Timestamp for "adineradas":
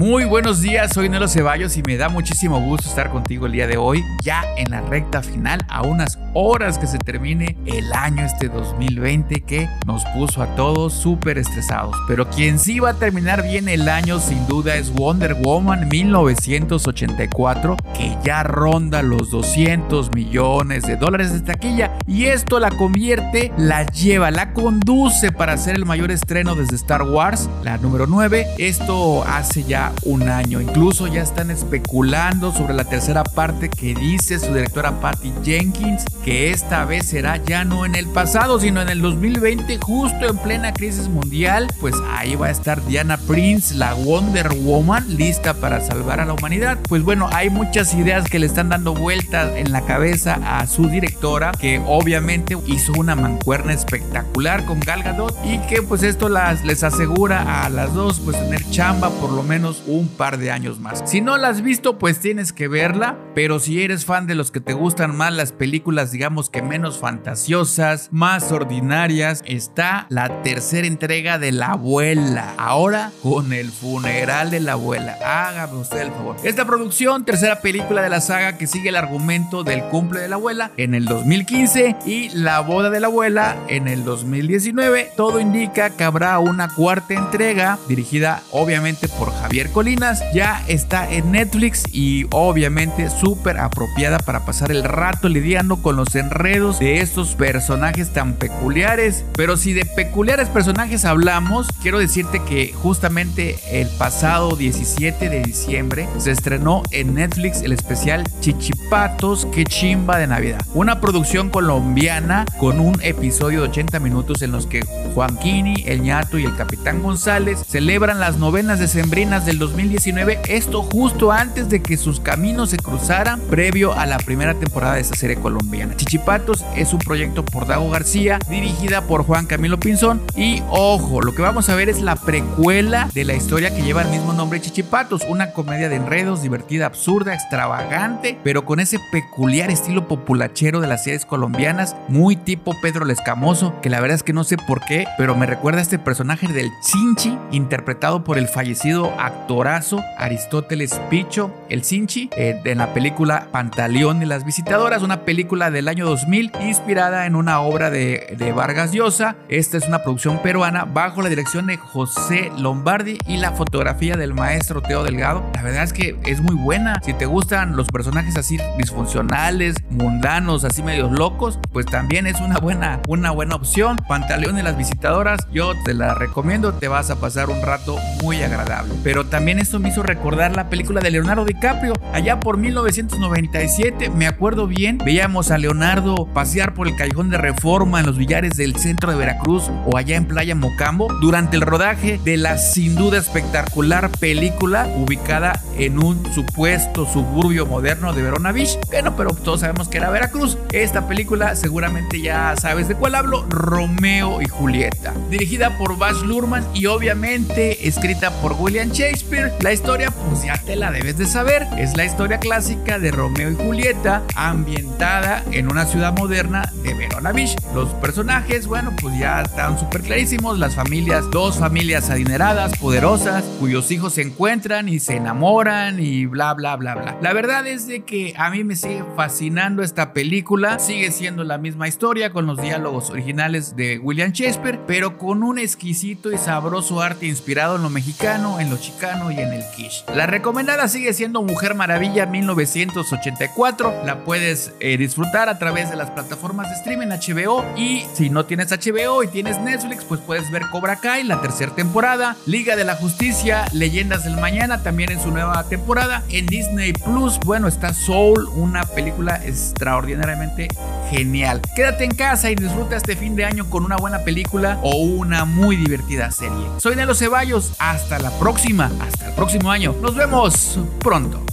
222.10-222.76